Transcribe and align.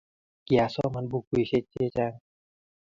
kiasoman 0.45 1.05
bukuishe 1.11 1.59
chechang 1.71 2.17